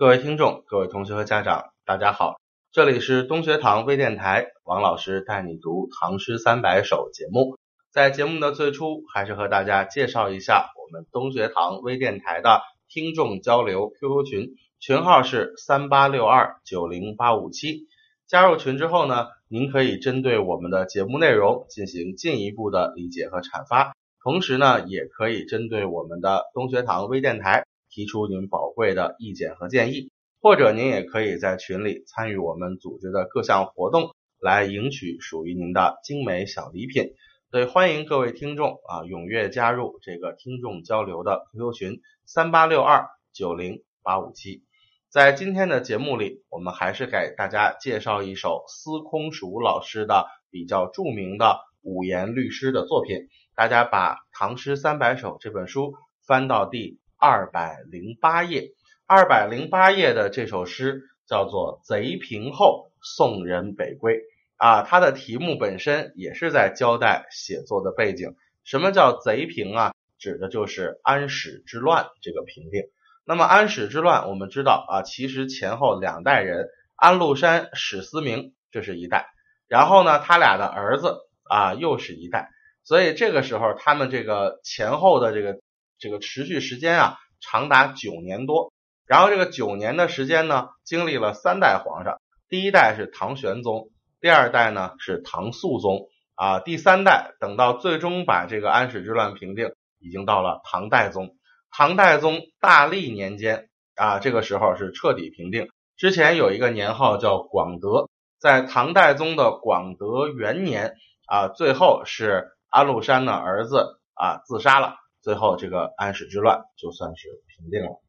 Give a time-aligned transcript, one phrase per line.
[0.00, 2.40] 各位听众、各位同学和家长，大家好，
[2.72, 7.58] 这里是东学堂微电台，王老师带你读《唐诗三百首》节目。
[7.92, 17.86] 在节目的最初，还是和大家介绍一下我们东学堂微电台的听众交流 QQ 群，群号是三八六二九零八五七。
[18.26, 23.92] 加入群之后呢，您可以针对我们的节目内容进行进一步的理解和阐发，
[24.24, 37.12] 同时呢，也可以针对我们的东学堂微电台提出您宝贵的意见和建议，或者您也可以在群里参与我们组织的各项活动，来赢取属于您的精美小礼品。
[37.50, 44.62] 所以欢迎各位听众啊，踊跃加入这个听众交流的 QQ 群三八六二九零八五七。
[45.08, 53.26] 在今天的节目里，我们还是给大家介绍一首司空曙老师的比较著名的五言律诗的作品。
[53.56, 58.70] 大家把《唐诗三百首》这本书翻到第二百零八页，
[59.06, 64.14] 二百零八页的这首诗叫做《贼平后送人北归》
[64.56, 68.34] 啊，它的题目本身也是在交代写作的背景。
[68.64, 69.92] 什么叫贼平啊？
[70.18, 72.84] 指的就是安史之乱这个平定。
[73.26, 79.26] 那么安史之乱，我们知道啊，其实前后两代人，安禄山、史思明这是一代，
[79.68, 82.48] 然后呢，他俩的儿子啊又是一代，
[82.82, 85.60] 所以这个时候他们这个前后的这个
[86.00, 88.72] 这个持续时间啊，长达九年多。
[89.06, 93.90] 然后这个九年的时间呢，经历了三代皇上，第一代是唐玄宗，
[94.20, 101.36] 第二代呢是唐肃宗啊，第三代等到最终把这个安史之乱平定，已经到了唐代宗。
[101.72, 105.68] 唐代宗大历年间啊，这个时候是彻底平定。
[105.96, 110.94] 之前有一个年号叫广德，在唐代宗的广德元年
[111.26, 118.00] 啊，最后是安禄山的儿子啊自杀了，最后这个安史之乱就算是平定了。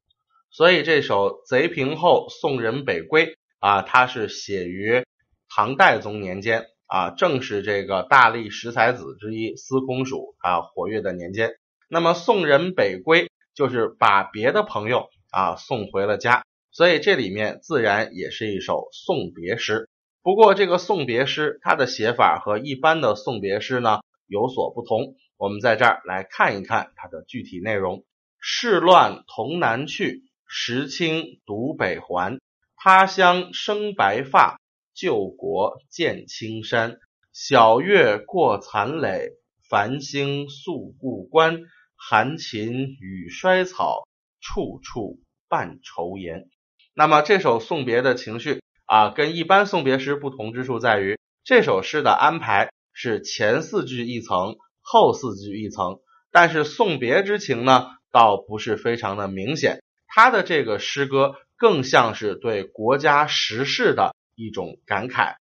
[0.50, 3.28] 所以这首《贼平后送人北归》
[3.60, 5.06] 啊，它是写于
[5.50, 11.52] 唐代宗年间啊，正是这个大历十才子之一司空曙啊活跃的年间。
[11.90, 13.30] 那么送人北归。
[13.54, 19.90] 就是把别的朋友啊送回了家，所以这里面自然也是一首送别诗。
[20.24, 25.16] 不过这个送别诗它的写法和一般的送别诗呢有所不同。
[25.42, 28.06] 我们在这儿来看一看它的具体内容：
[28.40, 32.40] 世乱同南去，时清独北还。
[32.76, 34.62] 他乡生白发，
[34.94, 37.00] 旧国见青山。
[37.34, 39.32] 晓月过残垒，
[39.68, 41.62] 繁星宿故关。
[41.96, 44.08] 寒禽与衰草，
[44.42, 46.50] 处处伴愁颜。
[46.94, 56.00] 那么这首送别的情绪啊，跟一般送别诗不同之处在于，这首诗的安排是前四句一层，后四句一层。
[56.32, 59.84] 但是送别之情呢，倒不是非常的明显。
[60.08, 65.36] 他的这个诗歌更像是对国家时事的一种感慨，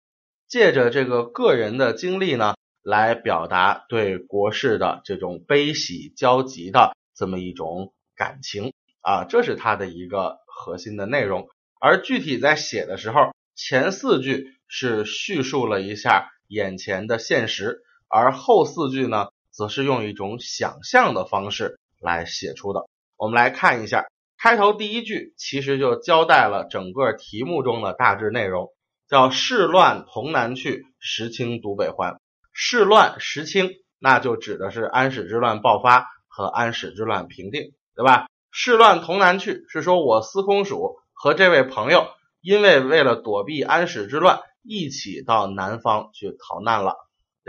[0.48, 2.54] 借着这个个人的经历呢。
[2.82, 11.46] 来表达对国事的这种悲喜交集的这么一种感情啊，这是他的一个核心的内容。
[11.78, 22.86] 而具体在写的时候，前四句是叙述了一下眼前的现实，而后四句呢，则是用一种想象的方式来写出的。
[23.16, 24.06] 我们来看一下，
[24.36, 28.72] 开头第一句其实就交代了整个题目中的大致内容，
[29.08, 32.18] 叫“世乱同南去，时清独北还”。
[32.52, 33.70] 世乱时清，
[34.00, 38.26] 那就指的是安史之乱爆发和安史之乱平定，对吧？
[38.50, 42.08] 世乱同南去，是说我司空曙和这位朋友，
[42.40, 46.96] 因为为了躲避安史之乱，一起到南方去逃难了。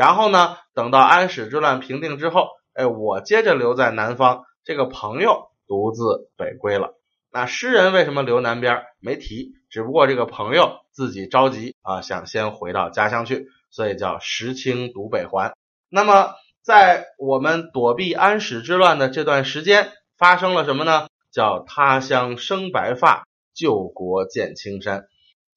[0.01, 6.95] 然后呢，等到安史之乱平定之后，哎，我接着留在南方，这个朋友独自北归了。
[7.31, 8.81] 那诗人为什么留南边？
[8.99, 13.45] 没提，只不过这个朋友自己着急啊，想先回到家乡去。
[13.69, 15.53] 所以叫时清独北还。
[15.87, 16.33] 那么，
[16.63, 21.05] 在我们躲避安史之乱的这段时间，发生了什么呢？
[21.31, 25.05] 叫他乡生白发，旧国见青山。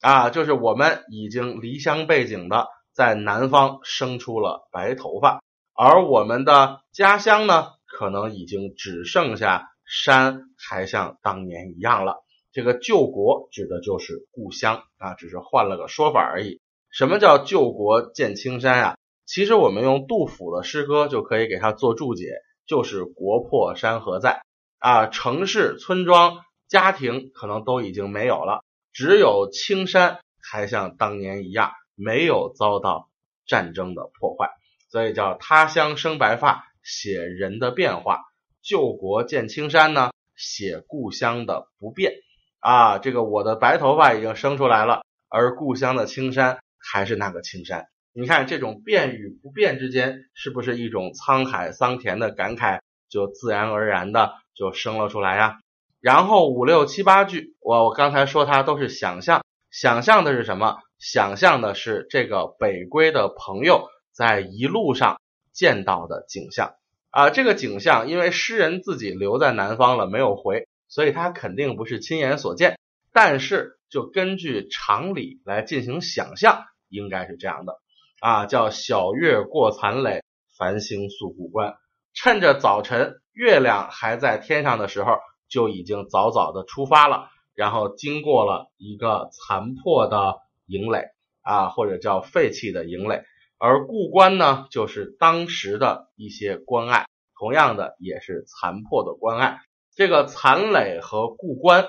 [0.02, 5.42] 啊，就是我们已经离乡背井的，在南方生出了白头发，
[5.74, 12.22] 而我们的家乡呢，可能已经只剩下山，还像当年一样了。
[12.52, 16.60] 这个旧国指的就是故乡啊，只是换了个说法而已。
[16.90, 18.96] 什么叫救国见青山啊？
[19.26, 22.26] 其实我们用杜甫的诗歌就可以给他做注解，
[22.64, 24.42] 就是国破山河在
[24.78, 28.62] 啊，城市、村庄、家庭可能都已经没有了，
[28.92, 33.08] 只有青山还像当年一样，没有遭到
[33.46, 34.50] 战争的破坏，
[34.88, 38.16] 所以叫他乡生白发，写人的变化；
[38.62, 42.14] 救国见青山呢，写故乡的不变
[42.60, 47.88] 啊，这个我的白头发已经生出来了，而故乡的青山还是那个青山。
[48.12, 55.58] 你看这种变与不变之间，是不是一种沧海桑田的感慨，就自然而然的就生了出来呀？
[56.00, 60.78] 然后五六七八句，我我刚才说它都是想象，想象的是什么？
[61.04, 65.20] 想象的是这个北归的朋友在一路上
[65.52, 66.76] 见到的景象
[67.10, 67.28] 啊。
[67.28, 70.66] 这个景象，因为诗人自己留在南方了，没有回。
[70.88, 72.78] 所以他肯定不是亲眼所见，
[73.12, 77.74] 但是就根据常理来进行想象，应该是这样的
[78.20, 80.22] 啊，叫小月过残垒，
[80.56, 81.74] 繁星宿故关。
[82.14, 85.18] 趁着早晨月亮还在天上的时候，
[85.50, 91.08] 就已经早早的出发了，然后经过了一个残破的营垒
[91.42, 93.22] 啊，或者叫废弃的营垒。
[93.58, 97.06] 而故关呢，就是当时的一些关隘，
[97.38, 99.60] 同样的也是残破的关隘。
[99.94, 101.86] 这个残垒和故关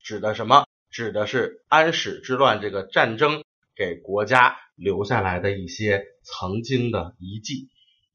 [0.00, 0.64] 指的什么？
[0.88, 3.42] 指的是安史之乱这个战争
[3.74, 7.68] 给国家留下来的一些曾经的遗迹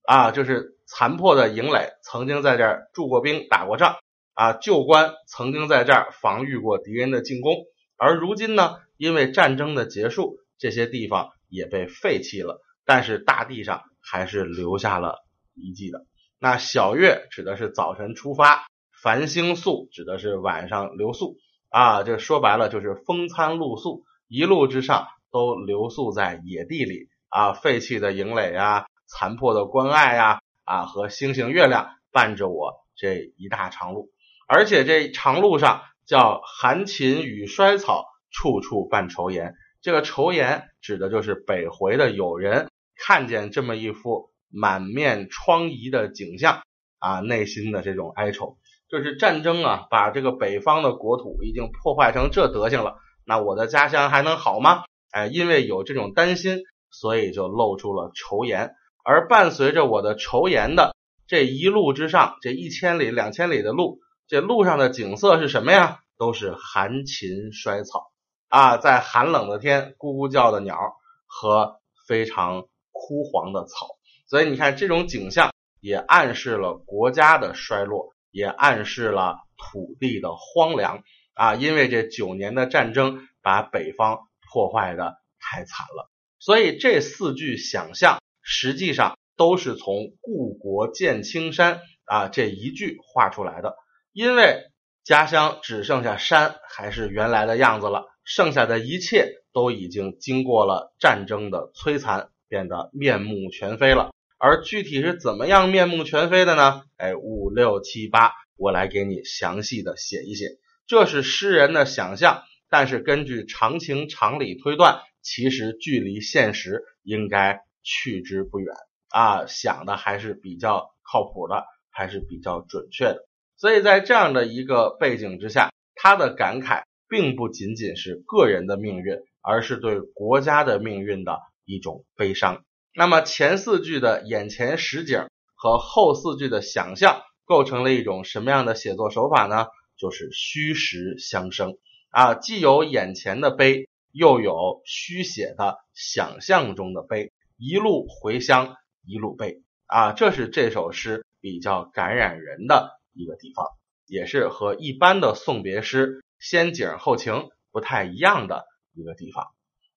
[0.03, 3.97] 啊，就是残破的营垒，曾经在这儿驻过兵、打过仗
[4.33, 7.53] 啊；旧关曾经在这儿防御过敌人的进攻，
[7.97, 15.25] 而如今呢，因为战争的结束，这些地方也被废弃了，但是大地上还是留下了
[15.55, 16.05] 遗迹的。
[16.37, 18.67] 那小月指的是早晨出发。
[19.01, 21.37] 繁星宿指的是晚上留宿
[21.69, 34.11] 啊，这说白了就是风餐露宿，一路之上都留宿在野地里啊，废弃的营垒啊，残破的关隘呀啊，和星星月亮伴着我这一大长路，
[34.47, 39.53] 而且这长路上叫寒禽与衰草，处处伴愁颜。
[39.81, 46.61] 这个愁颜指的就是北回的友人看见这么一幅满面疮痍的景象
[46.99, 48.57] 啊，内心的这种哀愁。
[48.89, 54.83] 就是战争啊，把这个北方的国土已经破坏成这德行了，那我的家乡还能好吗？
[55.11, 58.71] 哎，因为有这种担心，所以就露出了愁颜。
[59.03, 60.95] 而伴随着我的愁颜的
[61.25, 65.99] 这一路之上，这一千里、两千里的路，这路上的景色是什么呀？
[66.17, 68.10] 都是寒禽衰草
[68.51, 70.77] 啊，在寒冷的天，咕咕叫的鸟
[71.25, 73.87] 和非常枯黄的草。
[74.27, 78.13] 所以你看，这种景象也暗示了国家的衰落。
[78.33, 81.03] 也暗示了土地的荒凉
[81.33, 84.19] 啊，因为这九年的战争把北方
[84.49, 86.09] 破坏的太惨了，
[86.39, 93.75] 所以这四句想象实际上都是从“故国见青山”啊这一句画出来的。
[94.13, 94.71] 因为
[95.03, 104.11] 家乡只剩下山还是原来的样子了，剩下的一切都已经经过了战争的摧残，变得面目全非了。
[104.37, 106.83] 而具体是怎么样面目全非的呢？
[106.95, 110.45] 哎，五六七八，我来给你详细的写一写。
[110.87, 118.73] 这是诗人的想象，但是根据常情常理推断，其实距离现实应该去之不远
[119.09, 123.27] 啊，想的还是比较靠谱的，还是比较准确的。
[123.57, 132.63] 所以在这样的一个背景之下，他的感慨并不仅仅是个人的命运，而是对国家的命运的一种悲伤。
[132.95, 139.67] 那么前四句的眼前实景和后四句的想象构成了一种什么样的写作手法呢？
[139.97, 141.77] 就是虚实相生
[142.11, 148.73] 啊，既有眼前的悲，又有虚写的想象中的悲，一路回乡，
[149.05, 153.67] 一路悲啊，这是这首诗比较感染人的一个地方，
[154.07, 159.45] 也是和一般的送别诗先景后情不太一样的一个地方。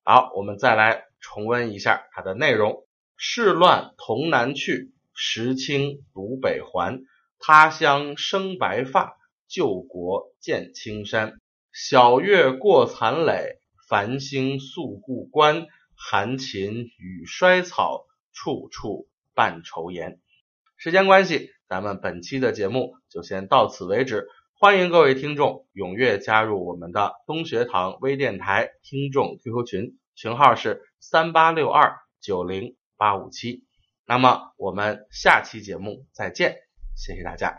[0.04, 2.86] 好，我们再来重温一下它的内容。
[3.16, 7.02] 世乱同南去，时清独北还。
[7.38, 9.16] 他乡生白发，
[9.48, 11.40] 旧国见青山。
[11.72, 13.58] 晓月过残垒，
[13.88, 15.66] 繁星宿故关。
[15.96, 20.20] 寒禽与衰草，处处伴愁颜。
[20.76, 24.28] 时间关系，咱们本期的节目就先到此为止。
[24.64, 32.74] 欢迎各位听众踊跃加入我们的东学堂微电台听众 QQ 群，群号是三八六二九零。
[32.96, 33.66] 八五七，
[34.06, 36.56] 那么我们下期节目再见，
[36.96, 37.58] 谢谢大家。